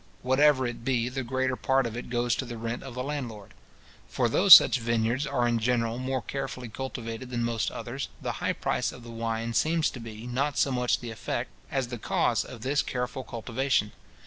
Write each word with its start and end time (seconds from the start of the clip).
Whatever 0.23 0.65
it 0.65 0.83
be, 0.83 1.09
the 1.09 1.21
greater 1.23 1.55
part 1.55 1.85
of 1.85 1.95
it 1.95 2.09
goes 2.09 2.33
to 2.37 2.43
the 2.43 2.57
rent 2.57 2.81
of 2.81 2.95
the 2.95 3.03
landlord. 3.03 3.53
For 4.07 4.27
though 4.27 4.49
such 4.49 4.79
vineyards 4.79 5.27
are 5.27 5.47
in 5.47 5.59
general 5.59 5.99
more 5.99 6.23
carefully 6.23 6.69
cultivated 6.69 7.29
than 7.29 7.43
most 7.43 7.69
others, 7.69 8.09
the 8.19 8.31
high 8.41 8.53
price 8.53 8.91
of 8.91 9.03
the 9.03 9.11
wine 9.11 9.53
seems 9.53 9.91
to 9.91 9.99
be, 9.99 10.25
not 10.25 10.57
so 10.57 10.71
much 10.71 11.01
the 11.01 11.11
effect, 11.11 11.51
as 11.69 11.89
the 11.89 11.99
cause 11.99 12.43
of 12.43 12.61
this 12.61 12.81
careful 12.81 13.23
cultivation. 13.23 13.91